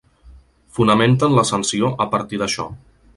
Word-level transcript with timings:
Fonamenten 0.77 1.35
la 1.39 1.45
sanció 1.51 1.91
a 2.07 2.11
partir 2.15 2.41
d’això. 2.43 2.67